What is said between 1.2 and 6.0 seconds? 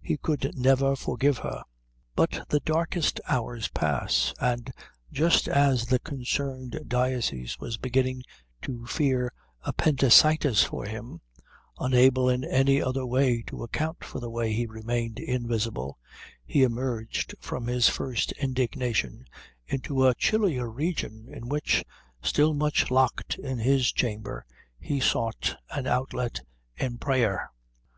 her. But the darkest hours pass, and just as the